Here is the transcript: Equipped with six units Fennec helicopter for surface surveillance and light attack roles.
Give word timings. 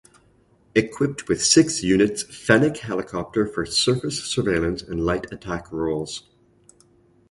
Equipped 0.73 1.27
with 1.29 1.45
six 1.45 1.83
units 1.83 2.23
Fennec 2.23 2.77
helicopter 2.77 3.45
for 3.45 3.67
surface 3.67 4.23
surveillance 4.23 4.81
and 4.81 5.05
light 5.05 5.31
attack 5.31 5.71
roles. 5.71 6.23